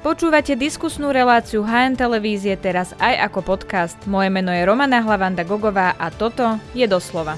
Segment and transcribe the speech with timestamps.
[0.00, 4.00] Počúvate diskusnú reláciu HN Televízie teraz aj ako podcast.
[4.08, 7.36] Moje meno je Romana Hlavanda Gogová a toto je doslova.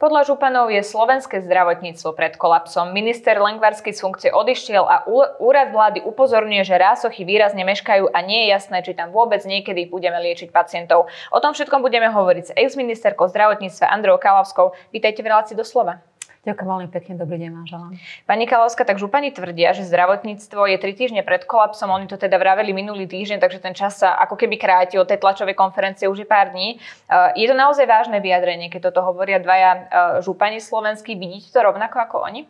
[0.00, 2.96] Podľa Županov je slovenské zdravotníctvo pred kolapsom.
[2.96, 5.04] Minister Lengvarsky z funkcie odišiel a
[5.36, 9.92] úrad vlády upozorňuje, že rásochy výrazne meškajú a nie je jasné, či tam vôbec niekedy
[9.92, 11.12] budeme liečiť pacientov.
[11.28, 14.72] O tom všetkom budeme hovoriť s ex-ministerkou zdravotníctva Andreou Kalavskou.
[14.96, 16.00] Vítajte v relácii doslova.
[16.44, 17.92] Ďakujem veľmi pekne, dobrý deň vám želám.
[18.28, 22.36] Pani Kalovská, tak župani tvrdia, že zdravotníctvo je tri týždne pred kolapsom, oni to teda
[22.36, 26.20] vraveli minulý týždeň, takže ten čas sa ako keby kráti od tej tlačovej konferencie už
[26.20, 26.76] je pár dní.
[26.76, 29.82] Eh, je to naozaj vážne vyjadrenie, keď toto hovoria dvaja eh,
[30.20, 32.44] župani slovenskí, vidíte to rovnako ako oni?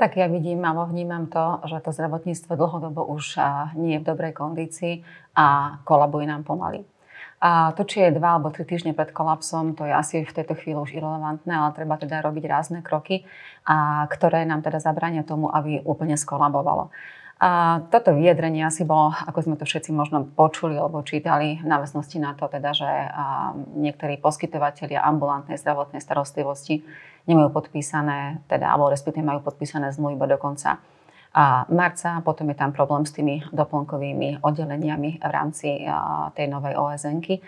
[0.00, 4.08] Tak ja vidím alebo vnímam to, že to zdravotníctvo dlhodobo už eh, nie je v
[4.08, 5.04] dobrej kondícii
[5.36, 6.95] a kolabuje nám pomaly.
[7.36, 10.56] A to, či je dva alebo tri týždne pred kolapsom, to je asi v tejto
[10.56, 13.28] chvíli už irrelevantné, ale treba teda robiť rázne kroky,
[13.68, 16.88] a ktoré nám teda zabránia tomu, aby úplne skolabovalo.
[17.36, 22.16] A toto vyjadrenie asi bolo, ako sme to všetci možno počuli alebo čítali, v náväznosti
[22.16, 22.88] na to, teda, že
[23.76, 26.80] niektorí poskytovateľia ambulantnej zdravotnej starostlivosti
[27.28, 30.80] nemajú podpísané, teda, alebo respektíve majú podpísané zmluvy do konca
[31.36, 32.24] a marca.
[32.24, 35.84] Potom je tam problém s tými doplnkovými oddeleniami v rámci
[36.32, 37.44] tej novej OSN-ky.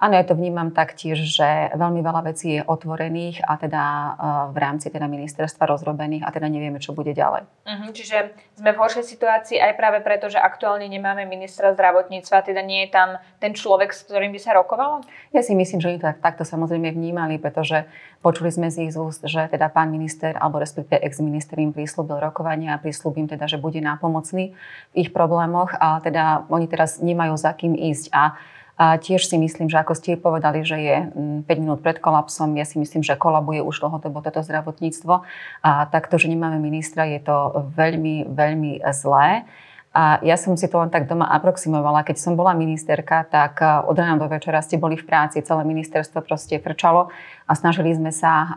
[0.00, 4.08] Áno, ja to vnímam taktiež, že veľmi veľa vecí je otvorených a teda e,
[4.48, 7.44] v rámci teda ministerstva rozrobených a teda nevieme, čo bude ďalej.
[7.44, 12.64] Uh-huh, čiže sme v horšej situácii aj práve preto, že aktuálne nemáme ministra zdravotníctva, teda
[12.64, 15.04] nie je tam ten človek, s ktorým by sa rokovalo?
[15.36, 17.84] Ja si myslím, že oni tak, takto samozrejme vnímali, pretože
[18.24, 22.72] počuli sme z ich úst, že teda pán minister alebo respektíve ex-minister im prislúbil rokovania
[22.72, 24.56] a prislúbim teda, že bude nápomocný
[24.92, 28.40] v ich problémoch a teda oni teraz nemajú za kým ísť a
[28.80, 32.56] a tiež si myslím, že ako ste povedali, že je 5 mm, minút pred kolapsom,
[32.56, 35.20] ja si myslím, že kolabuje už dlhodobo toto zdravotníctvo.
[35.60, 39.44] A takto, že nemáme ministra, je to veľmi, veľmi zlé.
[39.92, 42.08] A ja som si to len tak doma aproximovala.
[42.08, 46.24] Keď som bola ministerka, tak od rána do večera ste boli v práci, celé ministerstvo
[46.24, 47.12] proste frčalo
[47.44, 48.54] a snažili sme sa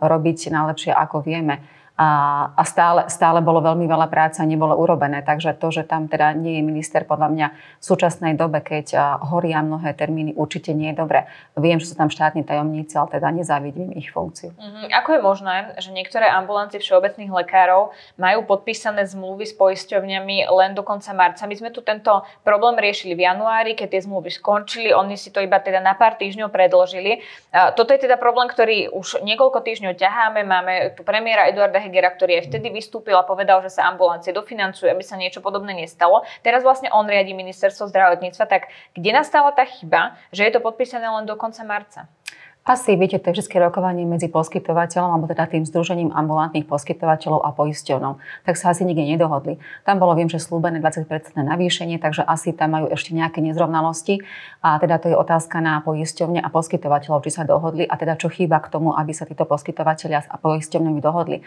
[0.00, 1.60] robiť najlepšie, ako vieme
[2.00, 2.08] a,
[2.56, 5.20] a stále, stále bolo veľmi veľa práce a nebolo urobené.
[5.20, 9.60] Takže to, že tam teda nie je minister, podľa mňa v súčasnej dobe, keď horia
[9.60, 11.28] mnohé termíny, určite nie je dobre.
[11.60, 14.56] Viem, že sú tam štátni tajomníci, ale teda nezávidím ich funkciu.
[14.56, 14.96] Mm-hmm.
[14.96, 20.80] Ako je možné, že niektoré ambulancie všeobecných lekárov majú podpísané zmluvy s poisťovňami len do
[20.80, 21.44] konca marca?
[21.44, 25.44] My sme tu tento problém riešili v januári, keď tie zmluvy skončili, oni si to
[25.44, 27.20] iba teda na pár týždňov predložili.
[27.76, 30.40] Toto je teda problém, ktorý už niekoľko týždňov ťaháme.
[30.46, 34.86] Máme tu premiéra Eduarda Hegera, ktorý aj vtedy vystúpil a povedal, že sa ambulancie dofinancujú,
[34.86, 36.22] aby sa niečo podobné nestalo.
[36.46, 41.10] Teraz vlastne on riadi ministerstvo zdravotníctva, tak kde nastala tá chyba, že je to podpísané
[41.10, 42.06] len do konca marca?
[42.60, 48.20] Asi viete, to je rokovanie medzi poskytovateľom alebo teda tým združením ambulantných poskytovateľov a poisťovnou.
[48.44, 49.56] Tak sa asi nikde nedohodli.
[49.88, 54.20] Tam bolo, viem, že slúbené 20% navýšenie, takže asi tam majú ešte nejaké nezrovnalosti.
[54.60, 58.28] A teda to je otázka na poisťovne a poskytovateľov, či sa dohodli a teda čo
[58.28, 61.40] chýba k tomu, aby sa títo poskytovateľia a poisťovňami dohodli.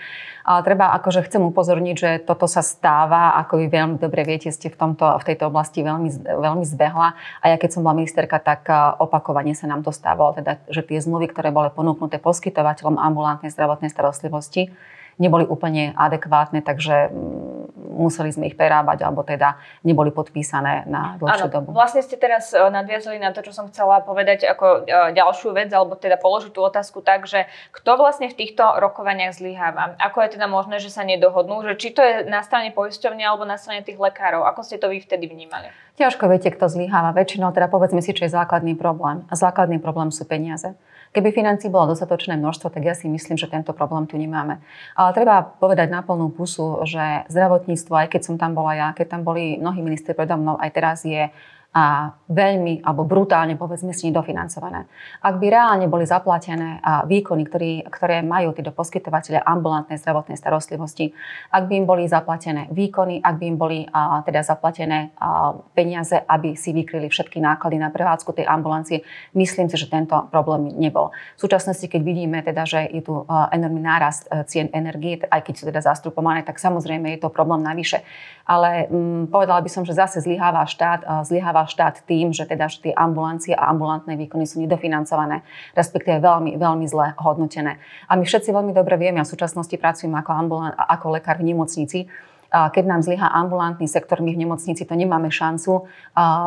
[0.50, 4.74] Ale treba, akože chcem upozorniť, že toto sa stáva, ako vy veľmi dobre viete, ste
[4.74, 7.14] v, tomto, v tejto oblasti veľmi, veľmi zbehla.
[7.46, 8.66] A ja keď som bola ministerka, tak
[8.98, 13.94] opakovane sa nám to stávalo, teda, že tie zmluvy, ktoré boli ponúknuté poskytovateľom ambulantnej zdravotnej
[13.94, 14.74] starostlivosti,
[15.22, 21.50] neboli úplne adekvátne, takže mm, museli sme ich prerábať, alebo teda neboli podpísané na dlhšiu
[21.54, 21.70] dobu.
[21.74, 25.70] Vlastne ste teraz e, nadviazali na to, čo som chcela povedať ako e, ďalšiu vec,
[25.70, 29.94] alebo teda položiť tú otázku tak, že kto vlastne v týchto rokovaniach zlyháva?
[30.02, 31.62] Ako je teda možné, že sa nedohodnú?
[31.62, 34.42] Že či to je na strane poisťovne alebo na strane tých lekárov?
[34.50, 35.70] Ako ste to vy vtedy vnímali?
[35.94, 37.14] Ťažko viete, kto zlyháva.
[37.14, 39.22] Väčšinou teda povedzme si, čo je základný problém.
[39.30, 40.74] A základný problém sú peniaze.
[41.14, 44.58] Keby financí bolo dostatočné množstvo, tak ja si myslím, že tento problém tu nemáme.
[44.98, 49.14] Ale treba povedať na plnú pusu, že zdravotníctvo, aj keď som tam bola ja, keď
[49.14, 51.30] tam boli mnohí ministri predo mnou, aj teraz je
[51.74, 54.86] a veľmi alebo brutálne povedzme si nedofinancované.
[55.26, 56.78] Ak by reálne boli zaplatené
[57.10, 61.18] výkony, ktorý, ktoré majú títo poskytovateľe ambulantnej zdravotnej starostlivosti,
[61.50, 66.14] ak by im boli zaplatené výkony, ak by im boli a, teda zaplatené a, peniaze,
[66.14, 69.02] aby si vykryli všetky náklady na prevádzku tej ambulancie,
[69.34, 71.10] myslím si, že tento problém nebol.
[71.38, 75.54] V súčasnosti, keď vidíme teda, že je tu enormný nárast e, cien energie, aj keď
[75.58, 78.06] sú teda zastrupované, tak samozrejme je to problém navyše.
[78.46, 82.70] Ale m, mm, povedala by som, že zase zlyháva štát, zlyháva štát tým, že teda
[82.70, 85.42] že tie ambulancie a ambulantné výkony sú nedofinancované,
[85.74, 87.80] respektíve veľmi, veľmi zle hodnotené.
[88.08, 91.54] A my všetci veľmi dobre vieme, a v súčasnosti pracujem ako, ambulant, ako lekár v
[91.54, 92.08] nemocnici,
[92.54, 95.90] keď nám zlyhá ambulantný sektor, my v nemocnici to nemáme šancu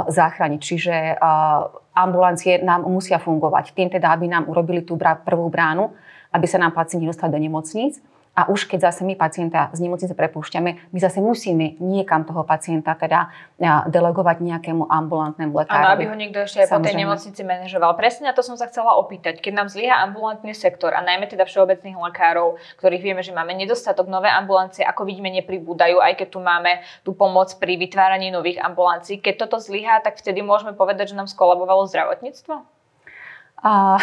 [0.06, 0.60] zachrániť.
[0.62, 1.18] Čiže
[1.98, 3.74] ambulancie nám musia fungovať.
[3.74, 5.90] Tým teda, aby nám urobili tú prvú bránu,
[6.30, 7.98] aby sa nám pacienti dostali do nemocníc
[8.37, 12.93] A už keď zase my pacienta z nemocnice prepúšťame, my zase musíme niekam toho pacienta
[12.93, 13.33] teda
[13.88, 15.81] delegovať nejakému ambulantnému lekárovi.
[15.81, 17.97] Áno, aby ho niekto ešte aj po tej nemocnici manažoval.
[17.97, 19.41] Presne na to som sa chcela opýtať.
[19.41, 24.05] Keď nám zlyha ambulantný sektor a najmä teda všeobecných lekárov, ktorých vieme, že máme nedostatok
[24.05, 29.17] nové ambulancie, ako vidíme, nepribúdajú, aj keď tu máme tú pomoc pri vytváraní nových ambulancií.
[29.17, 32.69] Keď toto zlyhá, tak vtedy môžeme povedať, že nám skolabovalo zdravotníctvo?
[33.65, 33.97] Uh,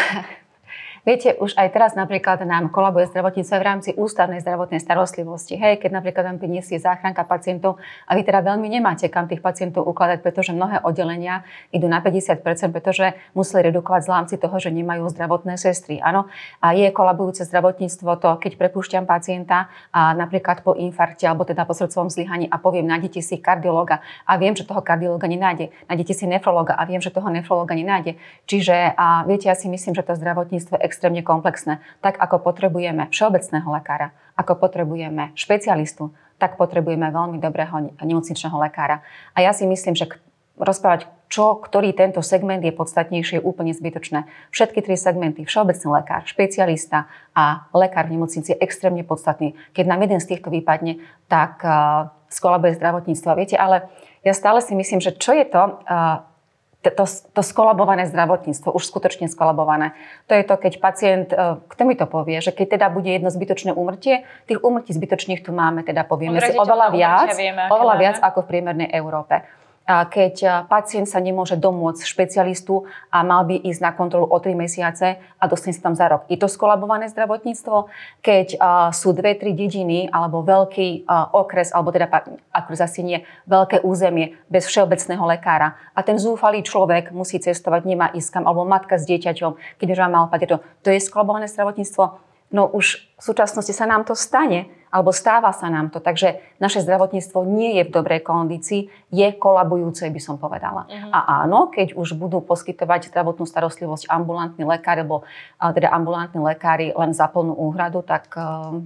[1.04, 5.60] Viete, už aj teraz napríklad nám kolabuje zdravotníctvo v rámci ústavnej zdravotnej starostlivosti.
[5.60, 7.76] Hej, keď napríklad vám priniesie záchranka pacientov
[8.08, 11.44] a vy teda veľmi nemáte kam tých pacientov ukladať, pretože mnohé oddelenia
[11.76, 12.40] idú na 50%,
[12.72, 16.00] pretože museli redukovať zlámci toho, že nemajú zdravotné sestry.
[16.00, 16.32] Áno,
[16.64, 21.76] a je kolabujúce zdravotníctvo to, keď prepúšťam pacienta a napríklad po infarkte alebo teda po
[21.76, 25.68] srdcovom zlyhaní a poviem, nájdete si kardiologa a viem, že toho kardiologa nenájde.
[25.92, 28.16] Nájdete si nefrologa a viem, že toho nefrologa nenájde.
[28.48, 31.82] Čiže a viete, ja si myslím, že to zdravotníctvo extrémne komplexné.
[32.06, 39.02] Tak ako potrebujeme všeobecného lekára, ako potrebujeme špecialistu, tak potrebujeme veľmi dobrého nemocničného lekára.
[39.34, 40.06] A ja si myslím, že
[40.62, 44.30] rozprávať, čo, ktorý tento segment je podstatnejšie, je úplne zbytočné.
[44.54, 49.58] Všetky tri segmenty, všeobecný lekár, špecialista a lekár v nemocnici je extrémne podstatný.
[49.74, 53.34] Keď nám jeden z týchto vypadne, tak uh, skolabuje zdravotníctvo.
[53.34, 53.90] Viete, ale
[54.22, 56.22] ja stále si myslím, že čo je to, uh,
[56.92, 59.96] to, to skolabované zdravotníctvo, už skutočne skolabované.
[60.28, 63.32] To je to, keď pacient, e, kto mi to povie, že keď teda bude jedno
[63.32, 68.18] zbytočné úmrtie, tých úmrtí zbytočných tu máme, teda povieme si oveľa viac, vieme, oveľa viac
[68.20, 73.92] ako v priemernej Európe keď pacient sa nemôže domôcť špecialistu a mal by ísť na
[73.92, 76.24] kontrolu o 3 mesiace a dostane sa tam za rok.
[76.32, 77.92] Je to skolabované zdravotníctvo?
[78.24, 78.58] Keď
[78.96, 81.04] sú dve, tri dediny alebo veľký
[81.36, 82.08] okres, alebo teda,
[82.56, 88.08] ako zase nie, veľké územie bez všeobecného lekára a ten zúfalý človek musí cestovať, nemá
[88.16, 92.33] ísť kam, alebo matka s dieťaťom, keď už má to, to je skolabované zdravotníctvo?
[92.54, 95.98] No už v súčasnosti sa nám to stane, alebo stáva sa nám to.
[95.98, 100.86] Takže naše zdravotníctvo nie je v dobrej kondícii, je kolabujúce, by som povedala.
[100.86, 101.10] Uh-huh.
[101.10, 105.26] A áno, keď už budú poskytovať zdravotnú starostlivosť ambulantní lekári, alebo
[105.58, 108.86] teda ambulantní lekári len za plnú úhradu, tak ehm,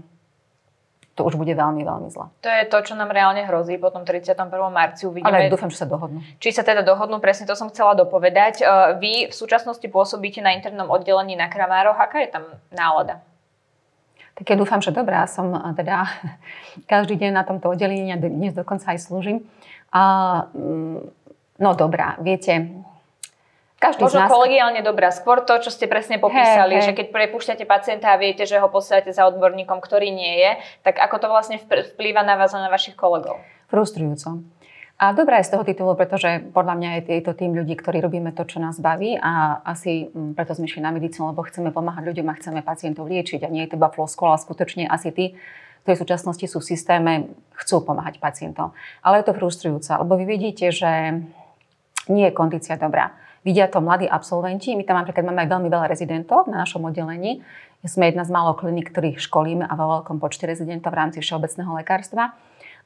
[1.20, 2.32] to už bude veľmi, veľmi zle.
[2.46, 4.48] To je to, čo nám reálne hrozí po tom 31.
[4.72, 5.12] marci.
[5.12, 6.24] Uvidíme, Ale dúfam, že sa dohodnú.
[6.40, 8.64] Či sa teda dohodnú, presne to som chcela dopovedať.
[8.64, 12.00] Ehm, vy v súčasnosti pôsobíte na internom oddelení na Kramároch.
[12.00, 13.20] Aká je tam nálada?
[14.38, 15.26] Tak ja dúfam, že dobrá.
[15.26, 16.06] Som teda
[16.92, 19.42] každý deň na tomto oddelení a dnes dokonca aj slúžim.
[19.90, 21.00] A, mm,
[21.58, 22.70] no dobrá, viete,
[23.78, 24.30] každý Možno z nás...
[24.34, 25.14] kolegiálne dobrá.
[25.14, 26.88] Skôr to, čo ste presne popísali, hey, hey.
[26.90, 30.52] že keď prepúšťate pacienta a viete, že ho posielate za odborníkom, ktorý nie je,
[30.82, 33.38] tak ako to vlastne vplýva na vás a na vašich kolegov?
[33.70, 34.42] Frustrujúco.
[34.98, 38.34] A dobré je z toho titulu, pretože podľa mňa je to tým ľudí, ktorí robíme
[38.34, 42.02] to, čo nás baví a asi mm, preto sme šli na medicínu, lebo chceme pomáhať
[42.02, 45.26] ľuďom a chceme pacientov liečiť a nie je to iba floskol, ale skutočne asi tí,
[45.86, 47.30] ktorí v súčasnosti sú v systéme,
[47.62, 48.74] chcú pomáhať pacientom.
[49.06, 51.22] Ale je to frustrujúce, lebo vy vidíte, že
[52.10, 53.14] nie je kondícia dobrá.
[53.46, 57.46] Vidia to mladí absolventi, my tam napríklad máme aj veľmi veľa rezidentov na našom oddelení.
[57.86, 61.70] Sme jedna z málo klinik, ktorých školíme a vo veľkom počte rezidentov v rámci všeobecného
[61.78, 62.34] lekárstva.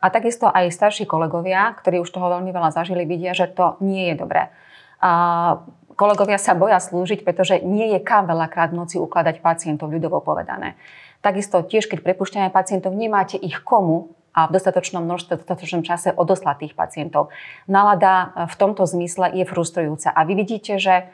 [0.01, 4.09] A takisto aj starší kolegovia, ktorí už toho veľmi veľa zažili, vidia, že to nie
[4.09, 4.49] je dobré.
[4.97, 5.61] A
[5.93, 10.73] kolegovia sa boja slúžiť, pretože nie je kam veľakrát v noci ukladať pacientov, ľudovo povedané.
[11.21, 16.09] Takisto tiež, keď prepušťame pacientov, nemáte ich komu a v dostatočnom množstve, v dostatočnom čase
[16.17, 17.29] odoslať tých pacientov.
[17.69, 20.09] Nalada v tomto zmysle je frustrujúca.
[20.09, 21.05] A vy vidíte, že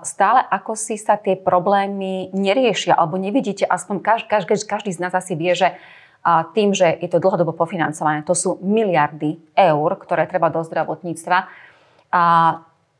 [0.00, 5.36] stále ako si sa tie problémy neriešia, alebo nevidíte, aspoň každý, každý z nás asi
[5.36, 5.76] vie, že
[6.28, 8.20] a tým, že je to dlhodobo pofinancované.
[8.28, 11.48] To sú miliardy eur, ktoré treba do zdravotníctva.
[12.12, 12.24] A,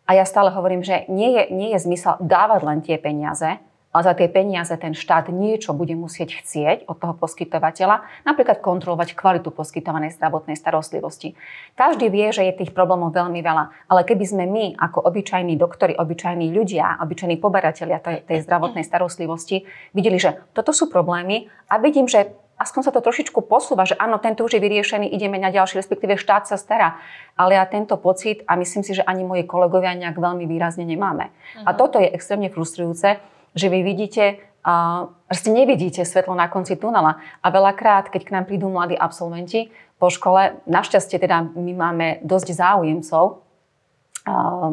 [0.08, 3.60] a ja stále hovorím, že nie je, nie je zmysel dávať len tie peniaze,
[3.92, 9.12] ale za tie peniaze ten štát niečo bude musieť chcieť od toho poskytovateľa, napríklad kontrolovať
[9.12, 11.36] kvalitu poskytovanej zdravotnej starostlivosti.
[11.76, 15.92] Každý vie, že je tých problémov veľmi veľa, ale keby sme my ako obyčajní doktori,
[15.96, 22.08] obyčajní ľudia, obyčajní poberatelia tej, tej zdravotnej starostlivosti videli, že toto sú problémy a vidím,
[22.08, 25.78] že aspoň sa to trošičku posúva, že áno, tento už je vyriešený, ideme na ďalší,
[25.78, 26.98] respektíve štát sa stará.
[27.38, 31.30] Ale ja tento pocit, a myslím si, že ani moji kolegovia nejak veľmi výrazne nemáme.
[31.30, 31.64] Uh-huh.
[31.64, 31.78] A mhm.
[31.78, 33.22] toto je extrémne frustrujúce,
[33.54, 37.22] že vy vidíte, uh, ste nevidíte svetlo na konci tunela.
[37.40, 39.70] A veľakrát, keď k nám prídu mladí absolventi
[40.02, 44.70] po škole, našťastie teda my máme dosť záujemcov, uh,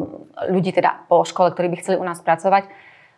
[0.50, 2.66] ľudí teda po škole, ktorí by chceli u nás pracovať,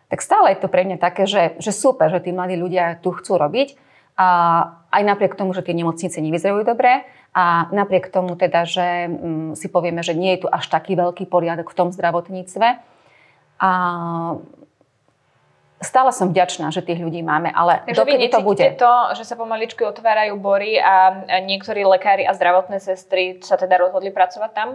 [0.09, 3.13] tak stále je to pre mňa také, že, že super, že tí mladí ľudia tu
[3.13, 3.88] chcú robiť,
[4.19, 4.27] a
[4.91, 9.71] aj napriek tomu, že tie nemocnice nevyzerajú dobre a napriek tomu teda, že mm, si
[9.71, 12.67] povieme, že nie je tu až taký veľký poriadok v tom zdravotníctve.
[13.59, 13.71] A
[15.79, 18.65] stále som vďačná, že tých ľudí máme, ale Takže dokedy to bude?
[18.75, 24.11] to, že sa pomaličky otvárajú bory a niektorí lekári a zdravotné sestry sa teda rozhodli
[24.11, 24.69] pracovať tam?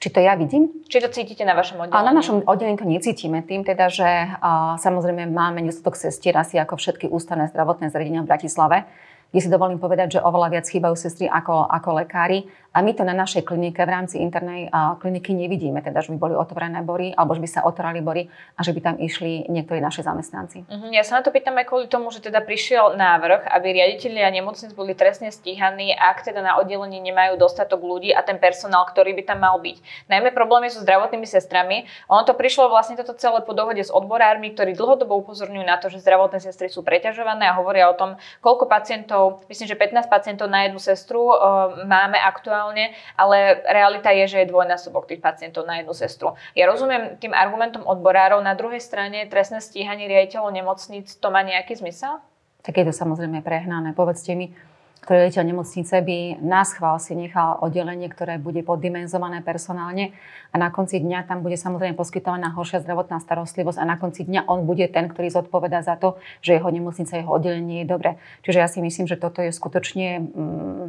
[0.00, 0.80] Či to ja vidím?
[0.88, 1.92] Či to cítite na vašom oddelení?
[1.92, 4.08] A na našom oddelení to necítime tým teda, že
[4.40, 8.88] a, samozrejme máme nedostatok sestier asi ako všetky ústavné zdravotné zariadenia v Bratislave
[9.30, 12.50] kde si dovolím povedať, že oveľa viac chýbajú sestry ako, ako lekári.
[12.70, 14.70] A my to na našej klinike v rámci internej
[15.02, 18.62] kliniky nevidíme, teda, že by boli otvorené bory, alebo že by sa otvárali bory a
[18.62, 20.70] že by tam išli niektorí naši zamestnanci.
[20.70, 20.90] Uh-huh.
[20.94, 24.30] Ja sa na to pýtam aj kvôli tomu, že teda prišiel návrh, aby riaditeľi a
[24.30, 29.18] nemocnic boli trestne stíhaní, ak teda na oddelení nemajú dostatok ľudí a ten personál, ktorý
[29.18, 30.06] by tam mal byť.
[30.06, 31.90] Najmä problémy so zdravotnými sestrami.
[32.06, 35.90] Ono to prišlo vlastne toto celé po dohode s odborármi, ktorí dlhodobo upozorňujú na to,
[35.90, 40.46] že zdravotné sestry sú preťažované a hovoria o tom, koľko pacientov, myslím, že 15 pacientov
[40.46, 41.34] na jednu sestru
[41.82, 46.36] máme aktuálne aktuálne, ale realita je, že je dvojnásobok tých pacientov na jednu sestru.
[46.52, 51.80] Ja rozumiem tým argumentom odborárov, na druhej strane trestné stíhanie riaditeľov nemocníc, to má nejaký
[51.80, 52.20] zmysel?
[52.60, 53.96] Tak je to samozrejme prehnané.
[53.96, 54.52] Povedzte mi,
[55.00, 60.12] ktorý riaditeľ nemocnice by nás chvál si nechal oddelenie, ktoré bude poddimenzované personálne
[60.52, 64.44] a na konci dňa tam bude samozrejme poskytovaná horšia zdravotná starostlivosť a na konci dňa
[64.44, 68.20] on bude ten, ktorý zodpoveda za to, že jeho nemocnica, jeho oddelenie je dobre.
[68.44, 70.86] Čiže ja si myslím, že toto je skutočne mm,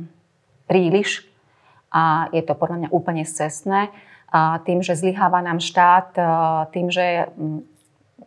[0.68, 1.31] príliš
[1.91, 3.91] a je to podľa mňa úplne cestné.
[4.31, 6.15] A tým, že zlyháva nám štát,
[6.71, 7.27] tým, že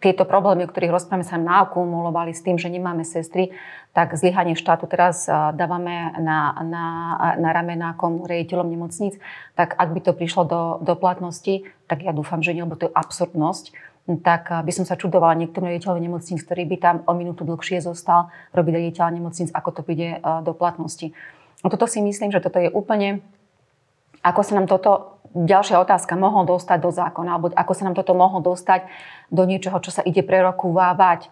[0.05, 3.57] tieto problémy, o ktorých rozprávame, sa naakumulovali s tým, že nemáme sestry,
[3.97, 5.25] tak zlyhanie štátu teraz
[5.57, 6.87] dávame na, na,
[7.41, 9.17] na ramená komu rejiteľom nemocníc,
[9.57, 12.91] tak ak by to prišlo do, do platnosti, tak ja dúfam, že nie, lebo to
[12.91, 13.73] je absurdnosť,
[14.21, 18.29] tak by som sa čudovala niektorom riaditeľom nemocníc, ktorý by tam o minútu dlhšie zostal
[18.53, 21.17] robiť riaditeľa nemocníc, ako to príde do platnosti.
[21.65, 23.25] A toto si myslím, že toto je úplne
[24.25, 28.17] ako sa nám toto, ďalšia otázka, mohol dostať do zákona, alebo ako sa nám toto
[28.17, 28.89] mohlo dostať
[29.29, 31.29] do niečoho, čo sa ide prerokúvávať.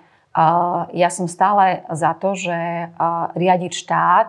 [0.92, 2.92] Ja som stále za to, že
[3.32, 4.28] riadiť štát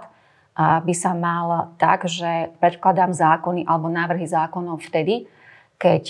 [0.84, 5.26] by sa mal tak, že predkladám zákony alebo návrhy zákonov vtedy,
[5.82, 6.04] keď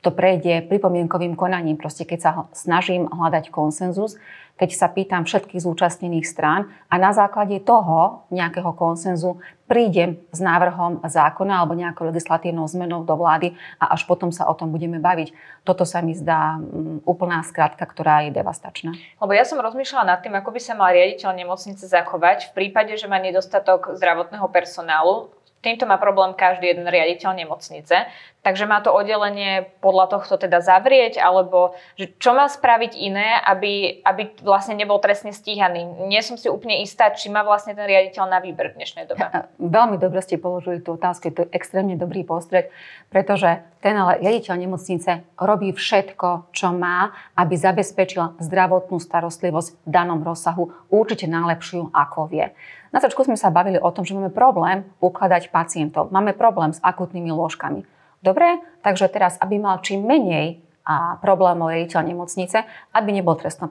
[0.00, 4.16] to prejde pripomienkovým konaním, proste keď sa snažím hľadať konsenzus,
[4.56, 9.36] keď sa pýtam všetkých zúčastnených strán a na základe toho nejakého konsenzu
[9.68, 14.54] prídem s návrhom zákona alebo nejakou legislatívnou zmenou do vlády a až potom sa o
[14.56, 15.34] tom budeme baviť.
[15.66, 18.96] Toto sa mi zdá mm, úplná skratka, ktorá je devastačná.
[19.20, 22.94] Lebo ja som rozmýšľala nad tým, ako by sa mal riaditeľ nemocnice zachovať v prípade,
[22.96, 25.34] že má nedostatok zdravotného personálu
[25.66, 28.06] týmto má problém každý jeden riaditeľ nemocnice.
[28.46, 33.98] Takže má to oddelenie podľa tohto teda zavrieť, alebo že čo má spraviť iné, aby,
[34.06, 36.06] aby vlastne nebol trestne stíhaný.
[36.06, 39.26] Nie som si úplne istá, či má vlastne ten riaditeľ na výber v dnešnej dobe.
[39.58, 42.70] Veľmi dobre ste položili tú otázku, to je extrémne dobrý postreh,
[43.10, 50.22] pretože ten ale riaditeľ nemocnice robí všetko, čo má, aby zabezpečil zdravotnú starostlivosť v danom
[50.22, 52.54] rozsahu, určite najlepšiu, ako vie.
[52.96, 56.08] Na začiatku sme sa bavili o tom, že máme problém ukladať pacientov.
[56.08, 57.84] Máme problém s akutnými lôžkami.
[58.24, 62.64] Dobre, takže teraz, aby mal čím menej a problémov riaditeľ nemocnice,
[62.96, 63.68] aby nebol trestno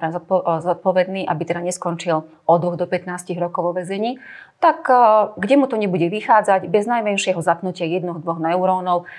[0.61, 4.21] zodpovedný, aby teda neskončil od 2 do 15 rokov vo vezení,
[4.61, 4.93] tak e,
[5.39, 9.09] kde mu to nebude vychádzať, bez najmenšieho zapnutia jednoch, dvoch neurónov,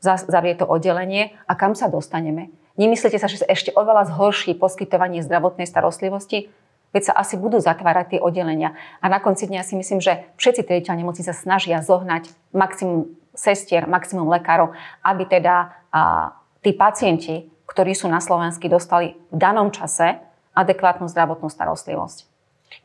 [0.00, 2.48] zavrie to oddelenie a kam sa dostaneme.
[2.80, 6.48] Nemyslíte sa, že sa ešte oveľa zhorší poskytovanie zdravotnej starostlivosti?
[6.90, 8.74] Veď sa asi budú zatvárať tie oddelenia.
[8.98, 13.86] A na konci dňa si myslím, že všetci riaditeľ nemocnice sa snažia zohnať maximum sestier,
[13.86, 14.74] maximum lekárov,
[15.06, 20.18] aby teda a, tí pacienti, ktorí sú na Slovensku, dostali v danom čase
[20.52, 22.26] adekvátnu zdravotnú starostlivosť.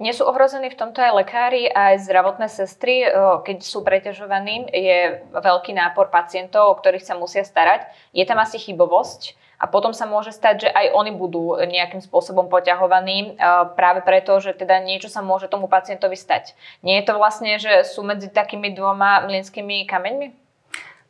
[0.01, 3.05] Nie sú ohrození v tomto aj lekári aj zdravotné sestry,
[3.45, 7.85] keď sú preťažovaní, je veľký nápor pacientov, o ktorých sa musia starať.
[8.09, 12.51] Je tam asi chybovosť a potom sa môže stať, že aj oni budú nejakým spôsobom
[12.51, 13.39] poťahovaní
[13.79, 16.55] práve preto, že teda niečo sa môže tomu pacientovi stať.
[16.83, 20.47] Nie je to vlastne, že sú medzi takými dvoma mlinskými kameňmi?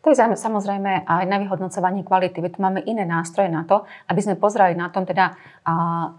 [0.06, 2.38] To je samozrejme aj na vyhodnocovanie kvality.
[2.38, 5.34] Veď tu máme iné nástroje na to, aby sme pozreli na tom, teda,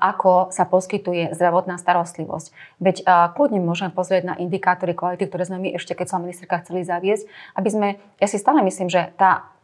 [0.02, 2.50] ako sa poskytuje zdravotná starostlivosť.
[2.83, 3.06] Veď
[3.38, 7.30] kľudne môžeme pozrieť na indikátory kvality, ktoré sme my ešte, keď som ministerka chceli zaviesť,
[7.54, 9.54] aby sme, ja si stále myslím, že tá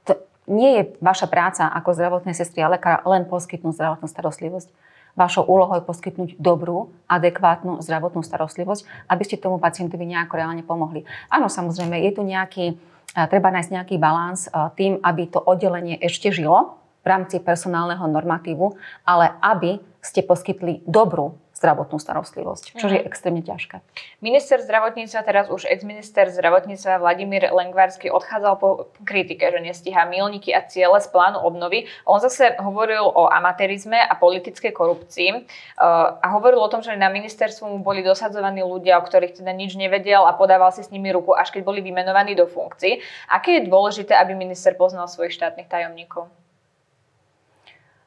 [0.50, 4.68] nie je vaša práca ako zdravotnej sestry a lekára len poskytnúť zdravotnú starostlivosť.
[5.12, 11.04] Vašou úlohou je poskytnúť dobrú, adekvátnu zdravotnú starostlivosť, aby ste tomu pacientovi nejako reálne pomohli.
[11.28, 12.80] Áno, samozrejme, je tu nejaký,
[13.28, 18.72] treba nájsť nejaký balans tým, aby to oddelenie ešte žilo v rámci personálneho normatívu,
[19.04, 23.07] ale aby ste poskytli dobrú zdravotnú starostlivosť, čo je mhm.
[23.07, 23.78] extrémne ťažké.
[24.19, 30.66] Minister zdravotníctva, teraz už ex-minister zdravotníctva Vladimír Lengvarsky odchádzal po kritike, že nestíha milníky a
[30.66, 31.87] ciele z plánu obnovy.
[32.02, 37.07] On zase hovoril o amatérizme a politickej korupcii uh, a hovoril o tom, že na
[37.14, 41.14] ministerstvu mu boli dosadzovaní ľudia, o ktorých teda nič nevedel a podával si s nimi
[41.14, 42.99] ruku, až keď boli vymenovaní do funkcií.
[43.31, 46.26] Aké je dôležité, aby minister poznal svojich štátnych tajomníkov?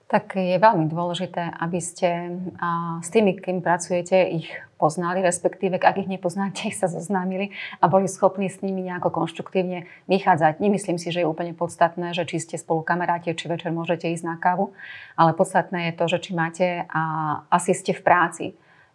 [0.06, 2.38] Tak je veľmi dôležité, aby ste
[3.02, 7.50] s tými, kým pracujete, ich poznali, respektíve ak ich nepoznáte, ich sa zoznámili
[7.82, 10.62] a boli schopní s nimi nejako konštruktívne vychádzať.
[10.62, 14.26] Nemyslím si, že je úplne podstatné, že či ste spolu kamaráti, či večer môžete ísť
[14.30, 14.78] na kávu,
[15.18, 17.02] ale podstatné je to, že či máte a
[17.50, 18.46] asi ste v práci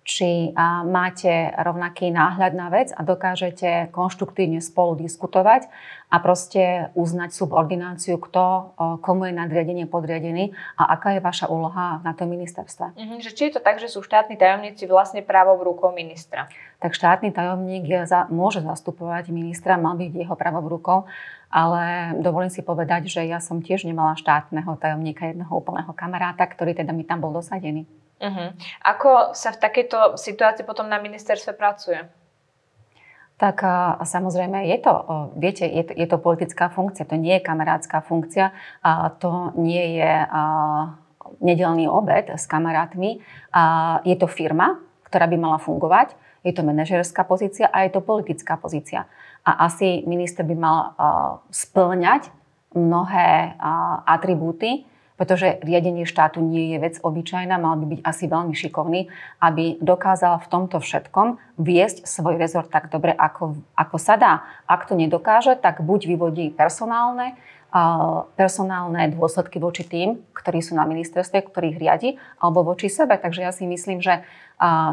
[0.00, 0.50] či
[0.88, 5.68] máte rovnaký náhľad na vec a dokážete konštruktívne spolu diskutovať
[6.10, 12.16] a proste uznať subordináciu, kto komu je nadriadenie podriadený a aká je vaša úloha na
[12.16, 12.96] tom ministerstve.
[12.96, 16.50] Mm-hmm, že či je to tak, že sú štátni tajomníci vlastne právou rukou ministra?
[16.82, 21.06] Tak štátny tajomník za, môže zastupovať ministra, mal byť jeho právou rukou,
[21.52, 26.74] ale dovolím si povedať, že ja som tiež nemala štátneho tajomníka, jedného úplného kamaráta, ktorý
[26.74, 27.86] teda mi tam bol dosadený.
[28.20, 28.52] Uh-huh.
[28.84, 32.04] Ako sa v takejto situácii potom na ministerstve pracuje?
[33.40, 33.64] Tak
[34.04, 34.92] samozrejme je to,
[35.40, 38.52] viete, je to, je to politická funkcia, to nie je kamarátska funkcia,
[38.84, 40.42] a to nie je a,
[41.40, 44.76] nedelný obed s kamarátmi, a, je to firma,
[45.08, 46.12] ktorá by mala fungovať,
[46.44, 49.08] je to manažerská pozícia a je to politická pozícia.
[49.40, 50.84] A asi minister by mal a,
[51.48, 52.28] splňať
[52.76, 54.84] mnohé a, atribúty,
[55.20, 59.12] pretože riadenie štátu nie je vec obyčajná, mal by byť asi veľmi šikovný,
[59.44, 64.48] aby dokázal v tomto všetkom viesť svoj rezort tak dobre, ako, ako sa dá.
[64.64, 67.36] Ak to nedokáže, tak buď vyvodí personálne,
[68.32, 73.20] personálne dôsledky voči tým, ktorí sú na ministerstve, ktorých riadi, alebo voči sebe.
[73.20, 74.24] Takže ja si myslím, že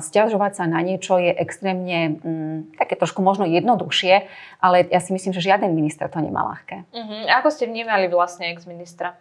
[0.03, 4.27] stiažovať sa na niečo je extrémne mm, také trošku možno jednoduchšie,
[4.59, 6.87] ale ja si myslím, že žiaden minister to nemá ľahké.
[6.91, 7.23] Uh-huh.
[7.39, 9.15] Ako ste vnímali vlastne ex-ministra?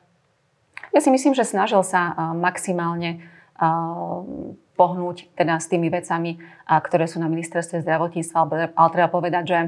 [0.94, 3.20] Ja si myslím, že snažil sa maximálne
[4.76, 6.36] pohnúť teda s tými vecami,
[6.68, 8.38] ktoré sú na ministerstve zdravotníctva,
[8.76, 9.58] ale treba povedať, že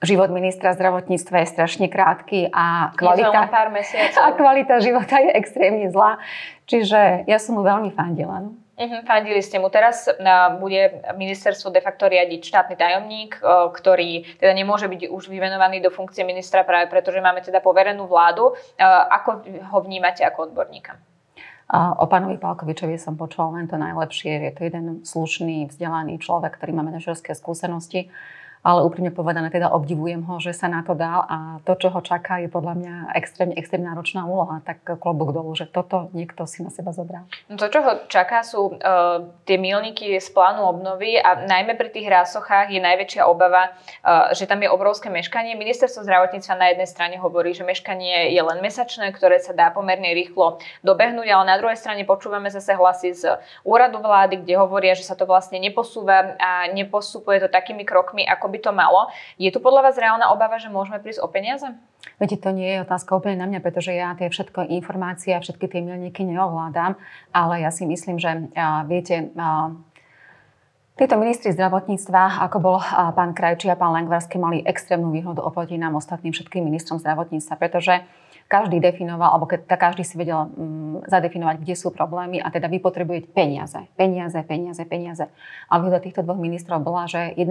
[0.00, 3.68] život ministra zdravotníctva je strašne krátky a kvalita, pár
[4.24, 6.16] a kvalita života je extrémne zlá.
[6.64, 8.40] Čiže ja som mu veľmi fandila.
[8.40, 8.56] No.
[8.80, 9.68] Uh-huh, fandili ste mu.
[9.68, 10.16] Teraz uh,
[10.56, 15.92] bude ministerstvo de facto riadiť štátny tajomník, uh, ktorý teda nemôže byť už vymenovaný do
[15.92, 18.56] funkcie ministra práve preto, že máme teda poverenú vládu.
[18.80, 20.96] Uh, ako ho vnímate ako odborníka?
[21.70, 24.50] O pánovi Palkovičovi som počula len to najlepšie.
[24.50, 28.10] Je to jeden slušný, vzdelaný človek, ktorý má manažerské skúsenosti
[28.60, 32.00] ale úprimne povedané teda obdivujem ho, že sa na to dal a to, čo ho
[32.04, 34.60] čaká, je podľa mňa extrémne, extrémne náročná úloha.
[34.60, 37.24] Tak klobúk dolu, že toto niekto si na seba zobral.
[37.48, 41.88] No to, čo ho čaká, sú uh, tie milníky z plánu obnovy a najmä pri
[41.88, 45.56] tých rásochách je najväčšia obava, uh, že tam je obrovské meškanie.
[45.56, 50.12] Ministerstvo zdravotníctva na jednej strane hovorí, že meškanie je len mesačné, ktoré sa dá pomerne
[50.12, 55.08] rýchlo dobehnúť, ale na druhej strane počúvame zase hlasy z úradu vlády, kde hovoria, že
[55.08, 59.08] sa to vlastne neposúva a nepostupuje to takými krokmi, ako by to malo.
[59.38, 61.70] Je tu podľa vás reálna obava, že môžeme prísť o peniaze?
[62.18, 65.70] Viete, to nie je otázka úplne na mňa, pretože ja tie všetko informácie a všetky
[65.70, 66.98] tie milníky neovládam,
[67.32, 68.50] ale ja si myslím, že
[68.90, 69.32] viete,
[71.00, 72.76] títo ministri zdravotníctva, ako bol
[73.16, 78.04] pán Krajčí a pán Lengvarsky, mali extrémnu výhodu oproti nám ostatným všetkým ministrom zdravotníctva, pretože
[78.50, 82.82] každý definoval, alebo keď, každý si vedel um, zadefinovať, kde sú problémy a teda vy
[82.82, 85.30] potrebujete peniaze, peniaze, peniaze, peniaze.
[85.70, 87.46] A výhoda týchto dvoch ministrov bola, že 1,5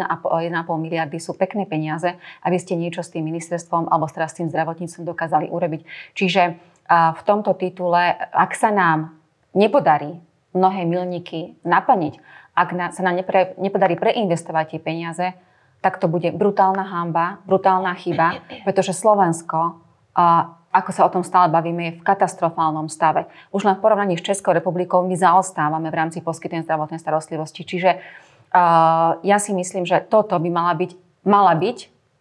[0.76, 5.48] miliardy sú pekné peniaze, aby ste niečo s tým ministerstvom alebo s tým zdravotníctvom dokázali
[5.48, 5.88] urobiť.
[6.20, 9.16] Čiže uh, v tomto titule, ak sa nám
[9.56, 10.20] nepodarí
[10.52, 12.20] mnohé milníky naplniť,
[12.60, 15.32] ak na, sa nám nepre, nepodarí preinvestovať tie peniaze,
[15.80, 19.80] tak to bude brutálna hamba, brutálna chyba, pretože Slovensko
[20.20, 23.25] uh, ako sa o tom stále bavíme, je v katastrofálnom stave.
[23.49, 27.65] Už len v porovnaní s Českou republikou my zaostávame v rámci poskytnej zdravotnej starostlivosti.
[27.65, 30.91] Čiže uh, ja si myslím, že toto by mala byť,
[31.25, 31.77] mala byť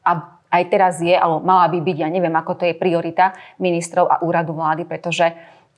[0.08, 0.10] a
[0.48, 4.24] aj teraz je, alebo mala by byť, ja neviem, ako to je priorita ministrov a
[4.24, 5.36] úradu vlády, pretože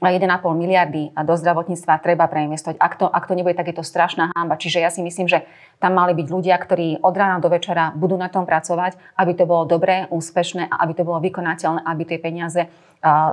[0.08, 0.24] 1,5
[0.56, 2.80] miliardy do zdravotníctva treba preinvestovať.
[2.80, 4.56] Ak to, ak to nebude, tak je to strašná hamba.
[4.56, 5.44] Čiže ja si myslím, že
[5.76, 9.44] tam mali byť ľudia, ktorí od rána do večera budú na tom pracovať, aby to
[9.44, 12.64] bolo dobré, úspešné a aby to bolo vykonateľné, aby tie peniaze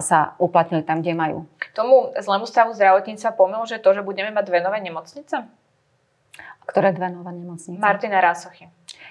[0.03, 1.47] sa uplatnili tam, kde majú.
[1.59, 5.47] K tomu zlému stavu zdravotníctva pomôže to, že budeme mať dve nové nemocnice?
[6.67, 7.79] Ktoré dve nové nemocnice?
[7.79, 8.67] Martina Rásochy.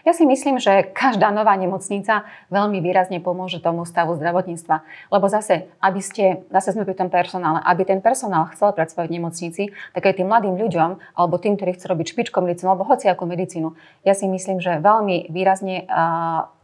[0.07, 2.23] Ja si myslím, že každá nová nemocnica
[2.55, 4.87] veľmi výrazne pomôže tomu stavu zdravotníctva.
[5.11, 9.15] Lebo zase, aby ste, zase sme pri tom personále, aby ten personál chcel pracovať v
[9.19, 9.63] nemocnici,
[9.99, 13.75] tak aj tým mladým ľuďom, alebo tým, ktorí chcú robiť špičkom medicínu, alebo hociakú medicínu,
[14.07, 15.91] ja si myslím, že veľmi výrazne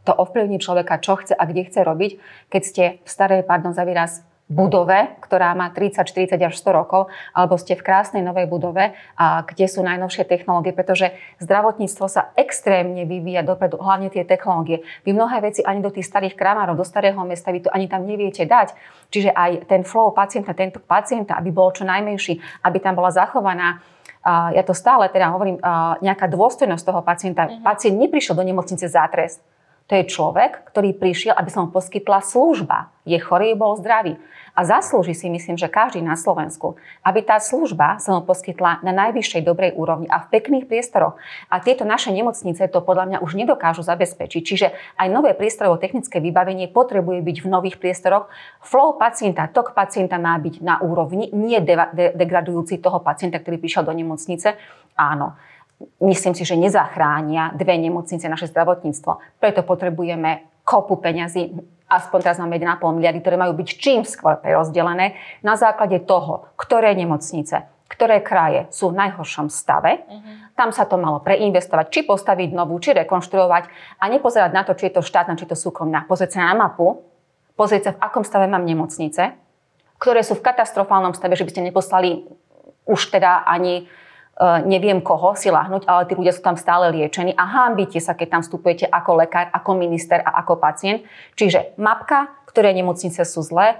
[0.07, 2.11] to ovplyvní človeka, čo chce a kde chce robiť,
[2.47, 7.07] keď ste v starej, pardon za výraz, budove, ktorá má 30, 40 až 100 rokov,
[7.31, 13.07] alebo ste v krásnej novej budove, a kde sú najnovšie technológie, pretože zdravotníctvo sa extrémne
[13.07, 14.83] vyvíja dopredu, hlavne tie technológie.
[15.07, 18.03] Vy mnohé veci ani do tých starých kramárov, do starého mesta, vy to ani tam
[18.03, 18.75] neviete dať.
[19.09, 23.81] Čiže aj ten flow pacienta, tento pacienta, aby bol čo najmenší, aby tam bola zachovaná
[24.55, 25.59] ja to stále teda hovorím,
[25.99, 27.43] nejaká dôstojnosť toho pacienta.
[27.43, 27.59] Uh-huh.
[27.59, 29.43] Pacient neprišiel do nemocnice za trest.
[29.91, 32.89] To je človek, ktorý prišiel, aby som poskytla služba.
[33.03, 34.15] Je chorý, bol zdravý.
[34.55, 38.93] A zaslúži si, myslím, že každý na Slovensku, aby tá služba sa mu poskytla na
[38.95, 41.19] najvyššej dobrej úrovni a v pekných priestoroch.
[41.49, 44.41] A tieto naše nemocnice to podľa mňa už nedokážu zabezpečiť.
[44.45, 48.29] Čiže aj nové priestorovo technické vybavenie potrebuje byť v nových priestoroch.
[48.61, 53.59] Flow pacienta, tok pacienta má byť na úrovni, nie de- de- degradujúci toho pacienta, ktorý
[53.59, 54.55] prišiel do nemocnice.
[54.93, 55.33] Áno,
[56.01, 59.39] myslím si, že nezachránia dve nemocnice naše zdravotníctvo.
[59.39, 61.53] Preto potrebujeme kopu peňazí,
[61.91, 66.95] aspoň teraz máme 1,5 miliardy, ktoré majú byť čím skôr prerozdelené na základe toho, ktoré
[66.95, 70.07] nemocnice, ktoré kraje sú v najhoršom stave.
[70.07, 70.49] Uh-huh.
[70.57, 73.63] Tam sa to malo preinvestovať, či postaviť novú, či rekonštruovať
[73.99, 76.07] a nepozerať na to, či je to štátna, či je to súkromná.
[76.09, 77.03] Pozrieť sa na mapu,
[77.53, 79.37] pozrieť sa, v akom stave mám nemocnice,
[80.01, 82.27] ktoré sú v katastrofálnom stave, že by ste neposlali
[82.83, 83.87] už teda ani
[84.65, 88.39] neviem koho si lahnúť, ale tí ľudia sú tam stále liečení a hámbite sa, keď
[88.39, 91.05] tam vstupujete ako lekár, ako minister a ako pacient.
[91.37, 93.77] Čiže mapka, ktoré nemocnice sú zlé,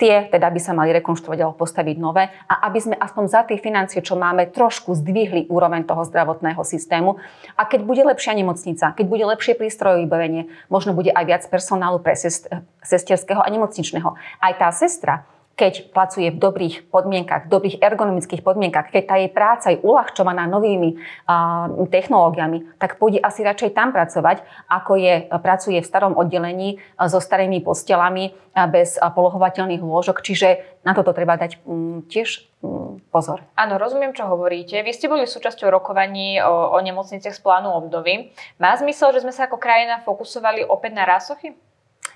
[0.00, 3.60] tie teda by sa mali rekonštruovať alebo postaviť nové a aby sme aspoň za tie
[3.60, 7.20] financie, čo máme, trošku zdvihli úroveň toho zdravotného systému.
[7.60, 12.00] A keď bude lepšia nemocnica, keď bude lepšie prístrojové vybavenie, možno bude aj viac personálu
[12.00, 12.48] pre sest-
[12.80, 14.16] sesterského a nemocničného.
[14.40, 15.28] Aj tá sestra,
[15.60, 20.48] keď pracuje v dobrých podmienkach, v dobrých ergonomických podmienkach, keď tá jej práca je uľahčovaná
[20.48, 24.40] novými uh, technológiami, tak pôjde asi radšej tam pracovať,
[24.72, 30.24] ako je, pracuje v starom oddelení uh, so starými postelami uh, bez uh, polohovateľných lôžok.
[30.24, 33.44] Čiže na toto treba dať um, tiež um, pozor.
[33.52, 34.80] Áno, rozumiem, čo hovoríte.
[34.80, 38.32] Vy ste boli súčasťou rokovaní o, o nemocniciach z plánu obdovy.
[38.56, 41.52] Má zmysel, že sme sa ako krajina fokusovali opäť na rásochy?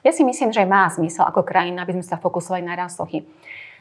[0.05, 3.25] Ja si myslím, že má zmysel ako krajina, aby sme sa fokusovali na rásochy.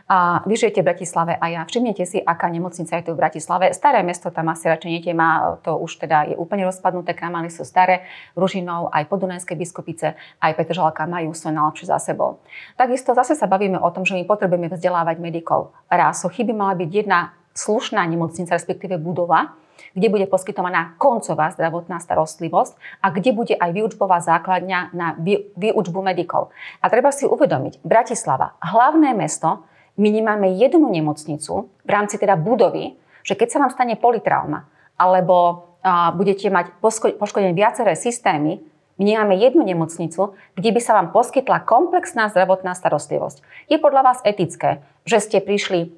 [0.04, 1.62] A vy žijete v Bratislave a ja.
[1.64, 3.72] Všimnete si, aká nemocnica je tu v Bratislave.
[3.72, 8.04] Staré mesto tam asi radšej má, to už teda je úplne rozpadnuté, kramály sú staré,
[8.36, 12.44] Ružinov, aj Podunajské biskupice, aj Petržalka majú svoje najlepšie za sebou.
[12.76, 15.72] Takisto zase sa bavíme o tom, že my potrebujeme vzdelávať medikov.
[15.88, 19.54] Rásochy by mala byť jedna slušná nemocnica, respektíve budova,
[19.94, 25.14] kde bude poskytovaná koncová zdravotná starostlivosť a kde bude aj výučbová základňa na
[25.58, 26.50] výučbu medikov.
[26.82, 32.98] A treba si uvedomiť, Bratislava, hlavné mesto, my nemáme jednu nemocnicu v rámci teda budovy,
[33.22, 34.66] že keď sa vám stane politrauma
[34.98, 36.82] alebo a, budete mať
[37.22, 43.42] poškodené viaceré systémy, my nemáme jednu nemocnicu, kde by sa vám poskytla komplexná zdravotná starostlivosť.
[43.66, 45.90] Je podľa vás etické, že ste prišli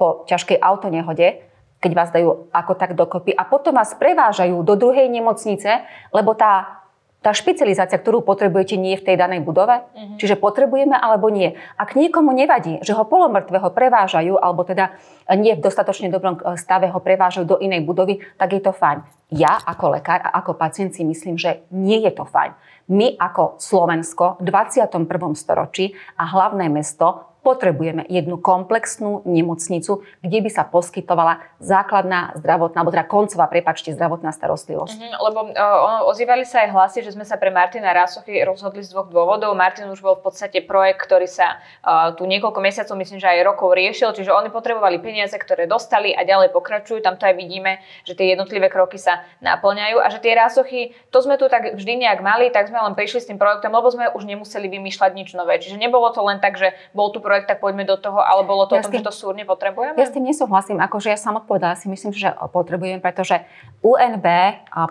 [0.00, 1.52] po ťažkej autonehode
[1.82, 5.82] keď vás dajú ako tak dokopy a potom vás prevážajú do druhej nemocnice,
[6.14, 6.81] lebo tá
[7.22, 9.80] tá špecializácia, ktorú potrebujete, nie je v tej danej budove.
[9.80, 10.18] Uh-huh.
[10.18, 11.54] Čiže potrebujeme alebo nie.
[11.78, 14.98] Ak niekomu nevadí, že ho polomrtvého prevážajú, alebo teda
[15.38, 19.06] nie v dostatočne dobrom e, stave ho prevážajú do inej budovy, tak je to fajn.
[19.32, 22.52] Ja ako lekár a ako pacient si myslím, že nie je to fajn.
[22.92, 25.08] My ako Slovensko v 21.
[25.38, 32.94] storočí a hlavné mesto potrebujeme jednu komplexnú nemocnicu, kde by sa poskytovala základná zdravotná, alebo
[32.94, 34.94] teda koncová, prepačte, zdravotná starostlivosť.
[34.94, 38.94] Mm-hmm, lebo uh, ozývali sa aj hlasy, že sme sa pre Martina Rásochy rozhodli z
[38.94, 39.58] dvoch dôvodov.
[39.58, 43.42] Martin už bol v podstate projekt, ktorý sa uh, tu niekoľko mesiacov, myslím, že aj
[43.42, 47.02] rokov riešil, čiže oni potrebovali peniaze, ktoré dostali a ďalej pokračujú.
[47.02, 51.18] Tam to aj vidíme, že tie jednotlivé kroky sa naplňajú a že tie Rásochy, to
[51.18, 54.14] sme tu tak vždy nejak mali, tak sme len prišli s tým projektom, lebo sme
[54.14, 55.58] už nemuseli vymýšľať nič nové.
[55.58, 58.68] Čiže nebolo to len tak, že bol tu projekt, tak poďme do toho, ale bolo
[58.68, 59.96] to ja o tom, tým, že to súrne potrebujeme?
[59.96, 63.40] Ja s tým nesúhlasím, akože ja som odpovedala, si myslím, že potrebujem, pretože
[63.80, 64.26] UNB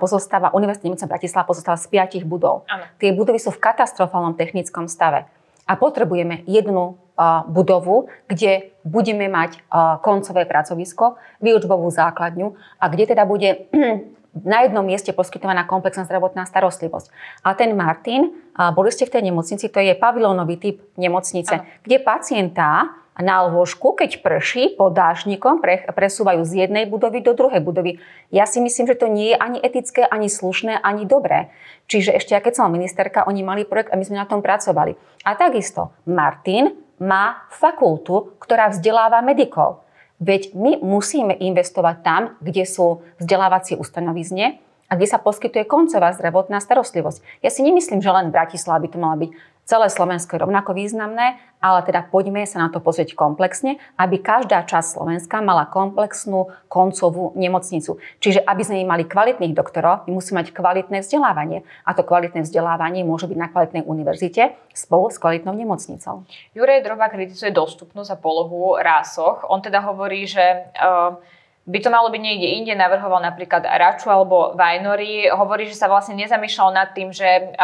[0.01, 2.65] pozostáva, Univerzitná nemocnica Bratislava pozostáva z piatich budov.
[2.65, 2.89] Ano.
[2.97, 5.29] Tie budovy sú v katastrofálnom technickom stave.
[5.69, 13.13] A potrebujeme jednu uh, budovu, kde budeme mať uh, koncové pracovisko, výučbovú základňu a kde
[13.13, 13.69] teda bude
[14.31, 17.11] na jednom mieste poskytovaná komplexná zdravotná starostlivosť.
[17.43, 18.31] A ten Martin,
[18.71, 21.67] boli ste v tej nemocnici, to je pavilónový typ nemocnice, ano.
[21.83, 27.59] kde pacienta na lôžku, keď prší pod dážnikom, pre, presúvajú z jednej budovy do druhej
[27.59, 27.99] budovy.
[28.31, 31.51] Ja si myslím, že to nie je ani etické, ani slušné, ani dobré.
[31.91, 34.95] Čiže ešte, keď som ministerka, oni mali projekt a my sme na tom pracovali.
[35.27, 36.71] A takisto, Martin
[37.03, 39.83] má fakultu, ktorá vzdeláva medikov.
[40.21, 46.61] Veď my musíme investovať tam, kde sú vzdelávacie ustanovizne a kde sa poskytuje koncová zdravotná
[46.61, 47.41] starostlivosť.
[47.41, 49.31] Ja si nemyslím, že len v Bratislave by to mala byť
[49.71, 54.67] Celé Slovensko je rovnako významné, ale teda poďme sa na to pozrieť komplexne, aby každá
[54.67, 57.95] časť Slovenska mala komplexnú koncovú nemocnicu.
[58.19, 61.63] Čiže aby sme mali kvalitných doktorov, my musíme mať kvalitné vzdelávanie.
[61.87, 66.27] A to kvalitné vzdelávanie môže byť na kvalitnej univerzite spolu s kvalitnou nemocnicou.
[66.51, 69.47] Juraj Droba kritizuje dostupnosť a polohu rásoch.
[69.47, 71.15] On teda hovorí, že uh,
[71.63, 75.31] by to malo byť niekde inde, navrhoval napríklad Raču alebo Vajnory.
[75.31, 77.55] Hovorí, že sa vlastne nezamýšľal nad tým, že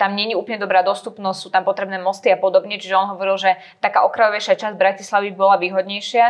[0.00, 3.60] tam není úplne dobrá dostupnosť, sú tam potrebné mosty a podobne, čiže on hovoril, že
[3.84, 6.24] taká okrajovejšia časť Bratislavy bola výhodnejšia.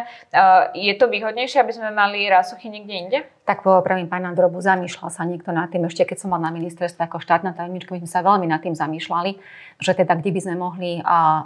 [0.74, 3.18] Je to výhodnejšie, aby sme mali rásochy niekde inde?
[3.48, 7.00] Tak popravím pána Drobu, zamýšľal sa niekto nad tým, ešte keď som mal na ministerstve
[7.08, 9.40] ako štátna tajomnička, my sme sa veľmi nad tým zamýšľali,
[9.80, 10.90] že teda kde by sme mohli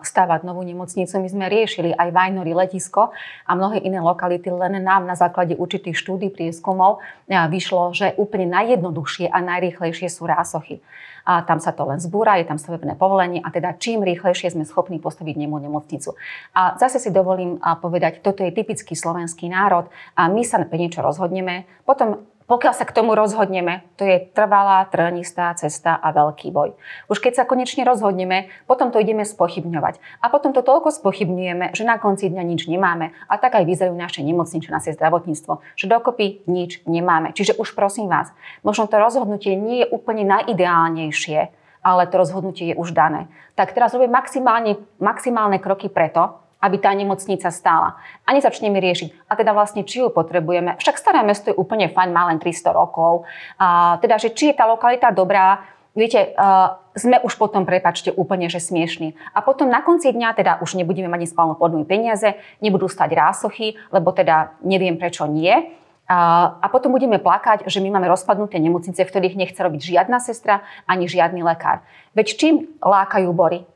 [0.02, 3.14] stavať novú nemocnicu, my sme riešili aj Vajnory letisko
[3.46, 6.98] a mnohé iné lokality, len nám na základe určitých štúdí prieskumov
[7.30, 10.82] vyšlo, že úplne najjednoduchšie a najrýchlejšie sú rásochy
[11.26, 14.66] a tam sa to len zbúra, je tam stavebné povolenie a teda čím rýchlejšie sme
[14.66, 16.14] schopní postaviť nemu nemocnicu.
[16.54, 19.86] A zase si dovolím povedať, toto je typický slovenský národ
[20.18, 24.84] a my sa pre niečo rozhodneme, potom pokiaľ sa k tomu rozhodneme, to je trvalá,
[24.92, 26.76] trnistá cesta a veľký boj.
[27.08, 29.96] Už keď sa konečne rozhodneme, potom to ideme spochybňovať.
[30.20, 33.16] A potom to toľko spochybňujeme, že na konci dňa nič nemáme.
[33.24, 37.32] A tak aj vyzerajú naše nemocnice, naše zdravotníctvo, že dokopy nič nemáme.
[37.32, 38.28] Čiže už prosím vás,
[38.60, 41.48] možno to rozhodnutie nie je úplne najideálnejšie,
[41.80, 43.32] ale to rozhodnutie je už dané.
[43.56, 47.98] Tak teraz robím maximálne, maximálne kroky preto, aby tá nemocnica stála.
[48.22, 49.26] A nezačneme riešiť.
[49.26, 50.78] A teda vlastne, či ju potrebujeme.
[50.78, 53.26] Však staré mesto je úplne fajn, má len 300 rokov.
[53.58, 58.48] A teda, že či je tá lokalita dobrá, Viete, uh, sme už potom, prepačte, úplne
[58.48, 59.12] že smiešní.
[59.36, 62.32] A potom na konci dňa teda už nebudeme mať nespálnu podnú peniaze,
[62.64, 65.52] nebudú stať rásochy, lebo teda neviem prečo nie.
[65.52, 70.16] Uh, a potom budeme plakať, že my máme rozpadnuté nemocnice, v ktorých nechce robiť žiadna
[70.16, 71.84] sestra ani žiadny lekár.
[72.16, 73.68] Veď čím lákajú bory?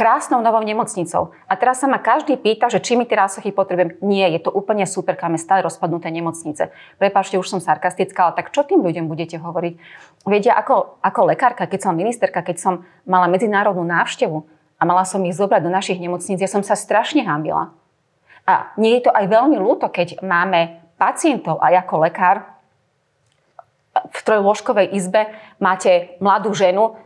[0.00, 1.36] Krásnou novou nemocnicou.
[1.44, 4.00] A teraz sa ma každý pýta, že či mi tie rásochy potrebujem.
[4.00, 6.72] Nie, je to úplne super, máme stále rozpadnuté nemocnice.
[6.96, 9.76] Prepašte, už som sarkastická, ale tak čo tým ľuďom budete hovoriť?
[10.24, 14.40] Vedia, ako, ako lekárka, keď som ministerka, keď som mala medzinárodnú návštevu
[14.80, 17.68] a mala som ich zobrať do našich nemocníc, ja som sa strašne hábila.
[18.48, 22.36] A nie je to aj veľmi ľúto, keď máme pacientov aj ako lekár
[23.90, 25.28] v trojložkovej izbe
[25.60, 26.96] máte mladú ženu,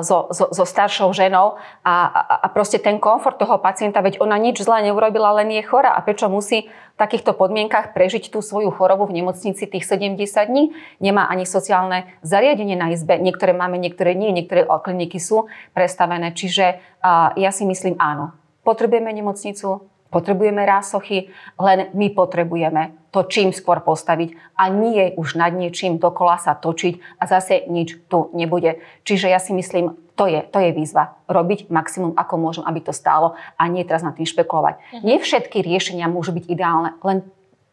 [0.00, 4.40] so, so, so staršou ženou a, a, a proste ten komfort toho pacienta, veď ona
[4.40, 8.72] nič zlé neurobila, len je chora a prečo musí v takýchto podmienkach prežiť tú svoju
[8.72, 10.72] chorobu v nemocnici tých 70 dní,
[11.04, 16.80] nemá ani sociálne zariadenie na izbe, niektoré máme, niektoré nie, niektoré kliniky sú prestavené, čiže
[17.04, 21.28] uh, ja si myslím áno, potrebujeme nemocnicu, Potrebujeme rásochy,
[21.60, 27.20] len my potrebujeme to čím skôr postaviť a nie už nad niečím dokola sa točiť
[27.20, 28.80] a zase nič tu nebude.
[29.04, 31.16] Čiže ja si myslím, to je, to je výzva.
[31.30, 34.80] Robiť maximum, ako môžem, aby to stálo a nie teraz nad tým špekulovať.
[34.80, 35.04] Mhm.
[35.04, 37.24] Nie všetky riešenia môžu byť ideálne, len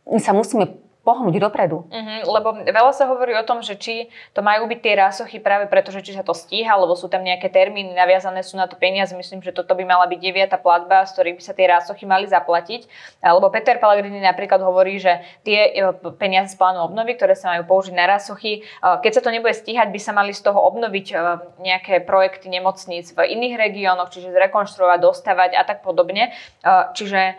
[0.05, 1.85] my sa musíme pohnúť dopredu.
[1.85, 5.69] Uh-huh, lebo veľa sa hovorí o tom, že či to majú byť tie rásochy práve
[5.69, 8.73] preto, že či sa to stíha, lebo sú tam nejaké termíny, naviazané sú na to
[8.73, 9.13] peniaze.
[9.13, 12.25] Myslím, že toto by mala byť deviata platba, z ktorých by sa tie rásochy mali
[12.25, 12.89] zaplatiť.
[13.21, 17.69] Lebo Peter Pellegrini napríklad hovorí, že tie e, peniaze z plánu obnovy, ktoré sa majú
[17.69, 21.07] použiť na rásochy, e, keď sa to nebude stíhať, by sa mali z toho obnoviť
[21.13, 21.15] e,
[21.61, 26.33] nejaké projekty nemocníc v iných regiónoch, čiže zrekonštruovať, dostavať a tak podobne.
[26.65, 27.37] Čiže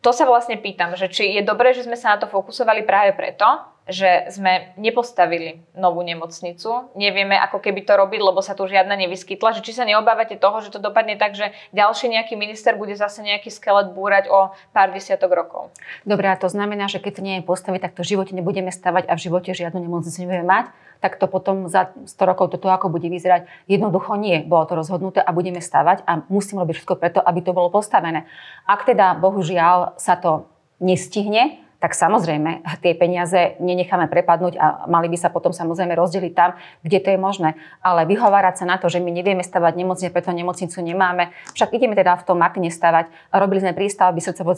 [0.00, 3.12] to sa vlastne pýtam, že či je dobré, že sme sa na to fokusovali práve
[3.12, 3.44] preto,
[3.88, 6.92] že sme nepostavili novú nemocnicu.
[6.98, 9.56] Nevieme, ako keby to robiť, lebo sa tu žiadna nevyskytla.
[9.56, 13.24] Že či sa neobávate toho, že to dopadne tak, že ďalší nejaký minister bude zase
[13.24, 15.72] nejaký skelet búrať o pár desiatok rokov.
[16.04, 18.70] Dobre, a to znamená, že keď to nie je postaviť, tak to v živote nebudeme
[18.70, 20.66] stavať a v živote žiadnu nemocnicu nebudeme mať
[21.00, 23.48] tak to potom za 100 rokov toto ako bude vyzerať.
[23.66, 24.44] Jednoducho nie.
[24.44, 28.28] Bolo to rozhodnuté a budeme stavať a musím robiť všetko preto, aby to bolo postavené.
[28.68, 30.46] Ak teda bohužiaľ sa to
[30.78, 36.60] nestihne, tak samozrejme tie peniaze nenecháme prepadnúť a mali by sa potom samozrejme rozdeliť tam,
[36.84, 37.56] kde to je možné.
[37.80, 41.32] Ale vyhovárať sa na to, že my nevieme stavať nemocnice, preto nemocnicu nemáme.
[41.56, 43.08] Však ideme teda v tom Martine stavať.
[43.32, 44.52] Robili sme prístavby srdcovo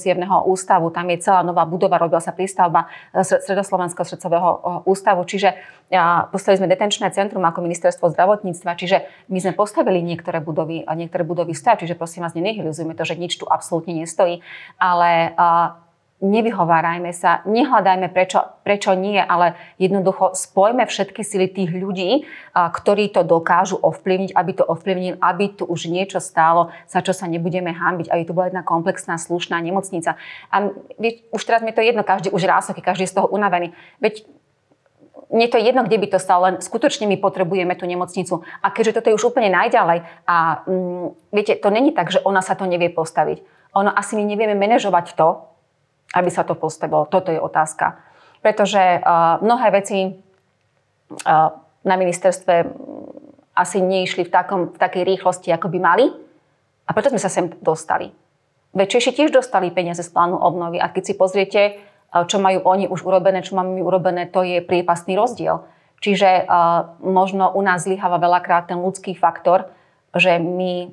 [0.50, 4.58] ústavu, tam je celá nová budova, robila sa prístavba e, Sredoslovenského srdcového e,
[4.90, 5.54] ústavu, čiže
[6.32, 11.20] postavili sme detenčné centrum ako ministerstvo zdravotníctva, čiže my sme postavili niektoré budovy, a niektoré
[11.20, 14.40] budovy stav, čiže prosím vás, nenehilizujme to, že nič tu absolútne nestojí,
[14.80, 15.37] ale
[16.22, 23.26] nevyhovárajme sa, nehľadajme prečo, prečo nie, ale jednoducho spojme všetky sily tých ľudí, ktorí to
[23.26, 28.06] dokážu ovplyvniť, aby to ovplyvnil, aby tu už niečo stálo, za čo sa nebudeme hambiť,
[28.08, 30.14] aby tu bola jedna komplexná, slušná nemocnica.
[30.54, 30.70] A
[31.35, 33.74] už teraz mi to jedno, každý už rások, každý je z toho unavený.
[33.98, 34.22] Veď
[35.32, 38.44] mne to je jedno, kde by to stalo, len skutočne my potrebujeme tú nemocnicu.
[38.61, 42.44] A keďže toto je už úplne najďalej a mm, viete, to není tak, že ona
[42.44, 43.40] sa to nevie postaviť.
[43.72, 45.51] Ono asi my nevieme manažovať to,
[46.12, 47.09] aby sa to postavilo.
[47.09, 47.98] Toto je otázka.
[48.44, 50.14] Pretože uh, mnohé veci uh,
[51.83, 52.55] na ministerstve
[53.53, 56.07] asi neišli v, takom, v takej rýchlosti, ako by mali.
[56.88, 58.12] A preto sme sa sem dostali.
[58.72, 60.81] Veď Češi tiež dostali peniaze z plánu obnovy.
[60.81, 61.77] A keď si pozriete,
[62.12, 65.64] čo majú oni už urobené, čo máme my urobené, to je priepastný rozdiel.
[66.03, 69.70] Čiže uh, možno u nás zlyháva veľakrát ten ľudský faktor,
[70.16, 70.90] že my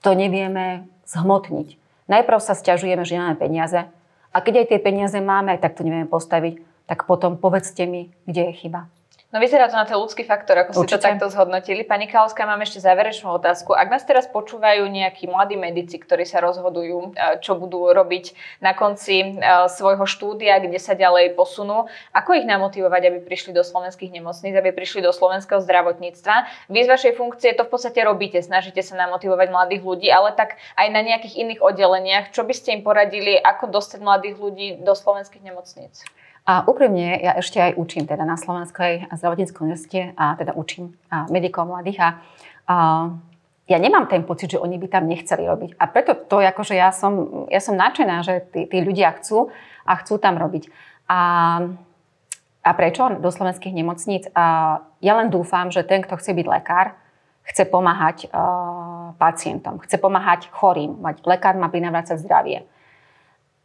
[0.00, 1.76] to nevieme zhmotniť.
[2.08, 3.90] Najprv sa stiažujeme, že nemáme peniaze
[4.32, 8.52] a keď aj tie peniaze máme, tak to nevieme postaviť, tak potom povedzte mi, kde
[8.52, 8.88] je chyba.
[9.28, 10.88] No vyzerá to na ten ľudský faktor, ako Určite.
[10.88, 11.84] ste to takto zhodnotili.
[11.84, 13.76] Pani Kalovská, mám ešte záverečnú otázku.
[13.76, 18.32] Ak nás teraz počúvajú nejakí mladí medici, ktorí sa rozhodujú, e, čo budú robiť
[18.64, 19.28] na konci e,
[19.68, 24.72] svojho štúdia, kde sa ďalej posunú, ako ich namotivovať, aby prišli do slovenských nemocníc, aby
[24.72, 26.48] prišli do slovenského zdravotníctva?
[26.72, 30.56] Vy z vašej funkcie to v podstate robíte, snažíte sa namotivovať mladých ľudí, ale tak
[30.72, 32.32] aj na nejakých iných oddeleniach.
[32.32, 36.08] Čo by ste im poradili, ako dostať mladých ľudí do slovenských nemocníc?
[36.48, 41.28] A úprimne, ja ešte aj učím teda na Slovenskej zdravotníckej univerzite a teda učím a
[41.28, 42.08] medikov mladých a,
[42.64, 42.76] a
[43.68, 45.76] ja nemám ten pocit, že oni by tam nechceli robiť.
[45.76, 49.52] A preto to, akože ja som, ja som nadšená, že tí, tí ľudia chcú
[49.84, 50.72] a chcú tam robiť.
[51.04, 51.20] A,
[52.64, 54.24] a prečo do slovenských nemocníc?
[54.32, 56.96] A ja len dúfam, že ten, kto chce byť lekár,
[57.44, 60.96] chce pomáhať uh, pacientom, chce pomáhať chorým.
[61.28, 62.64] Lekár má prinavrácať zdravie.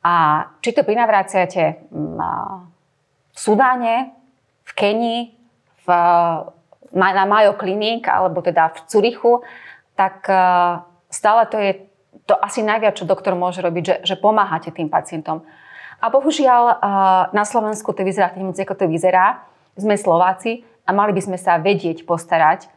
[0.04, 2.73] A či to prinavrácate uh,
[3.34, 4.14] v Sudáne,
[4.64, 5.22] v Kenii,
[5.84, 5.88] v,
[6.94, 9.42] na Mayo Clinic alebo teda v Curychu,
[9.98, 10.38] tak e,
[11.10, 11.72] stále to je
[12.24, 15.44] to asi najviac, čo doktor môže robiť, že, že pomáhate tým pacientom.
[16.00, 16.76] A bohužiaľ e,
[17.34, 19.44] na Slovensku to vyzerá tým, ako to vyzerá.
[19.74, 22.70] Sme Slováci a mali by sme sa vedieť postarať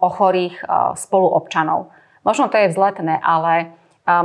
[0.00, 0.58] o chorých
[0.98, 1.92] spoluobčanov.
[2.26, 3.72] Možno to je vzletné, ale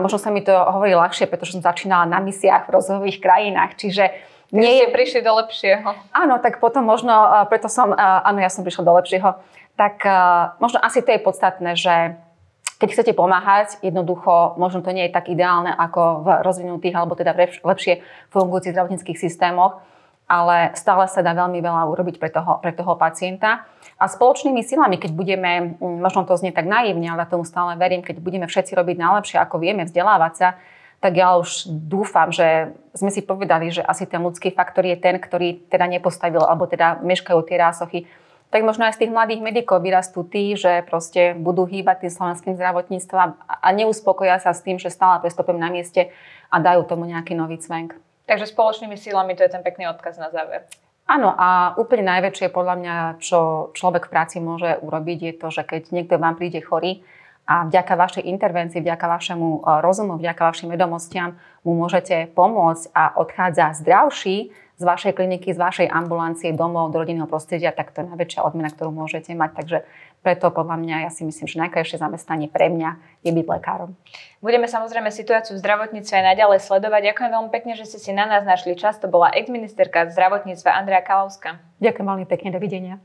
[0.01, 3.77] možno sa mi to hovorí ľahšie, pretože som začínala na misiách v rozvojových krajinách.
[3.77, 4.03] Čiže
[4.53, 5.89] nie ste prišli do lepšieho.
[6.13, 7.13] Áno, tak potom možno,
[7.49, 9.39] preto som, áno, ja som prišla do lepšieho,
[9.73, 10.05] tak
[10.59, 12.19] možno asi to je podstatné, že
[12.75, 17.31] keď chcete pomáhať, jednoducho, možno to nie je tak ideálne ako v rozvinutých alebo teda
[17.31, 18.03] v lepšie
[18.35, 19.79] fungujúcich zdravotníckých systémoch,
[20.27, 23.63] ale stále sa dá veľmi veľa urobiť pre toho, pre toho pacienta.
[23.95, 28.19] A spoločnými silami, keď budeme, možno to znie tak naivne, ale tomu stále verím, keď
[28.19, 30.47] budeme všetci robiť najlepšie, ako vieme, vzdelávať sa,
[30.99, 35.19] tak ja už dúfam, že sme si povedali, že asi ten ľudský faktor je ten,
[35.19, 37.99] ktorý teda nepostavil, alebo teda meškajú tie rásochy.
[38.49, 42.53] Tak možno aj z tých mladých medikov vyrastú tí, že proste budú hýbať tým slovenským
[42.55, 46.13] zdravotníctvom a neuspokoja sa s tým, že stále prestopím na mieste
[46.47, 47.99] a dajú tomu nejaký nový cvenk.
[48.25, 50.65] Takže spoločnými silami to je ten pekný odkaz na záver.
[51.05, 55.61] Áno, a úplne najväčšie podľa mňa, čo človek v práci môže urobiť, je to, že
[55.61, 57.05] keď niekto vám príde chorý,
[57.45, 63.13] a vďaka vašej intervencii, vďaka vašemu e, rozumu, vďaka vašim vedomostiam mu môžete pomôcť a
[63.21, 68.11] odchádza zdravší z vašej kliniky, z vašej ambulancie domov do rodinného prostredia, tak to je
[68.11, 69.51] najväčšia odmena, ktorú môžete mať.
[69.55, 69.77] Takže
[70.19, 73.95] preto podľa mňa, ja si myslím, že najkrajšie zamestnanie pre mňa je byť lekárom.
[74.43, 77.01] Budeme samozrejme situáciu v zdravotníctve aj naďalej sledovať.
[77.13, 78.99] Ďakujem veľmi pekne, že ste si na nás našli čas.
[78.99, 81.63] To bola ex-ministerka zdravotníctva Andrea Kalavská.
[81.79, 82.95] Ďakujem veľmi pekne, dovidenia.